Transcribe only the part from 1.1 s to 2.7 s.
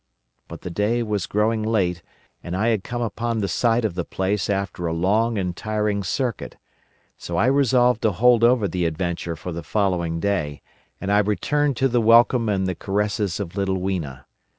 growing late, and I